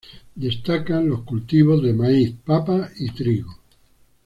Destacan 0.33 1.07
los 1.09 1.21
cultivos 1.21 1.83
de 1.83 1.93
maíz, 1.93 2.33
papa 2.43 2.89
y 2.97 3.11
trigo. 3.11 3.55